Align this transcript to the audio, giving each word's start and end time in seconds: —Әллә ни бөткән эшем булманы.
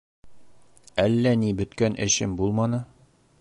—Әллә 1.05 1.33
ни 1.41 1.53
бөткән 1.61 1.99
эшем 2.07 2.35
булманы. 2.41 2.81